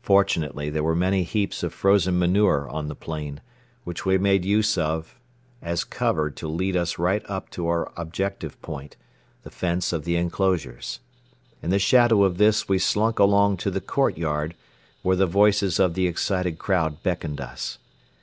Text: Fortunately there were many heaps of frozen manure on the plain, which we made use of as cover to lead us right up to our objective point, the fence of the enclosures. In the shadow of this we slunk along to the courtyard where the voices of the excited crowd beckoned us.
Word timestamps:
Fortunately 0.00 0.70
there 0.70 0.82
were 0.82 0.94
many 0.96 1.22
heaps 1.22 1.62
of 1.62 1.74
frozen 1.74 2.18
manure 2.18 2.66
on 2.70 2.88
the 2.88 2.94
plain, 2.94 3.42
which 3.84 4.06
we 4.06 4.16
made 4.16 4.42
use 4.42 4.78
of 4.78 5.18
as 5.60 5.84
cover 5.84 6.30
to 6.30 6.48
lead 6.48 6.78
us 6.78 6.98
right 6.98 7.22
up 7.28 7.50
to 7.50 7.66
our 7.66 7.92
objective 7.94 8.58
point, 8.62 8.96
the 9.42 9.50
fence 9.50 9.92
of 9.92 10.06
the 10.06 10.16
enclosures. 10.16 11.00
In 11.62 11.68
the 11.68 11.78
shadow 11.78 12.22
of 12.24 12.38
this 12.38 12.70
we 12.70 12.78
slunk 12.78 13.18
along 13.18 13.58
to 13.58 13.70
the 13.70 13.82
courtyard 13.82 14.54
where 15.02 15.16
the 15.16 15.26
voices 15.26 15.78
of 15.78 15.92
the 15.92 16.06
excited 16.06 16.56
crowd 16.58 17.02
beckoned 17.02 17.38
us. 17.38 17.76